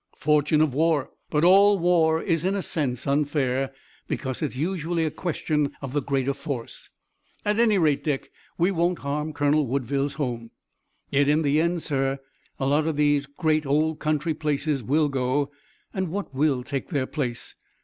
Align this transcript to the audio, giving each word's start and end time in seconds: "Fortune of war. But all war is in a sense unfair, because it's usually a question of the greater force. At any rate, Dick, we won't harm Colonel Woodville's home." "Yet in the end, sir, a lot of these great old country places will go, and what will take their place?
"Fortune 0.17 0.61
of 0.61 0.73
war. 0.73 1.11
But 1.29 1.43
all 1.43 1.77
war 1.77 2.23
is 2.23 2.43
in 2.43 2.55
a 2.55 2.63
sense 2.63 3.05
unfair, 3.05 3.71
because 4.07 4.41
it's 4.41 4.55
usually 4.55 5.05
a 5.05 5.11
question 5.11 5.73
of 5.79 5.93
the 5.93 6.01
greater 6.01 6.33
force. 6.33 6.89
At 7.45 7.59
any 7.59 7.77
rate, 7.77 8.03
Dick, 8.03 8.31
we 8.57 8.71
won't 8.71 8.97
harm 9.05 9.31
Colonel 9.31 9.67
Woodville's 9.67 10.13
home." 10.13 10.49
"Yet 11.11 11.27
in 11.27 11.43
the 11.43 11.61
end, 11.61 11.83
sir, 11.83 12.17
a 12.59 12.65
lot 12.65 12.87
of 12.87 12.95
these 12.97 13.27
great 13.27 13.63
old 13.67 13.99
country 13.99 14.33
places 14.33 14.81
will 14.81 15.07
go, 15.07 15.51
and 15.93 16.07
what 16.09 16.33
will 16.33 16.63
take 16.63 16.89
their 16.89 17.05
place? 17.05 17.53